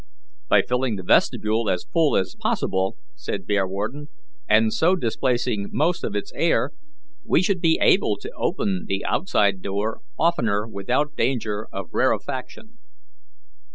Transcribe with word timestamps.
"By 0.49 0.63
filling 0.63 0.95
the 0.95 1.03
vestibule 1.03 1.69
as 1.69 1.85
full 1.93 2.17
as 2.17 2.33
possible," 2.35 2.97
said 3.15 3.45
Bearwarden, 3.45 4.07
"and 4.49 4.73
so 4.73 4.95
displacing 4.95 5.69
most 5.71 6.03
of 6.03 6.15
its 6.15 6.31
air, 6.33 6.71
we 7.23 7.43
shall 7.43 7.59
be 7.59 7.77
able 7.79 8.17
to 8.17 8.31
open 8.35 8.85
the 8.87 9.05
outside 9.05 9.61
door 9.61 9.99
oftener 10.17 10.67
without 10.67 11.15
danger 11.15 11.67
of 11.71 11.89
rarefaction." 11.93 12.79